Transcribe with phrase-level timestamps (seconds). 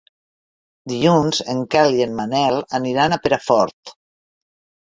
[0.93, 3.97] Dilluns en Quel i en Manel aniran a Perafort.